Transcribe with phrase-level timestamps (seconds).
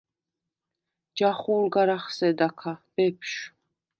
[1.17, 3.39] ჯახუ̄ლ გარ ახსედა ქა, ბეფშვ.